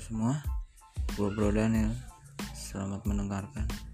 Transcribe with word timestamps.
semua. 0.00 0.40
Gue 1.14 1.28
Bro 1.36 1.52
Daniel 1.52 1.92
selamat 2.56 3.04
mendengarkan. 3.04 3.89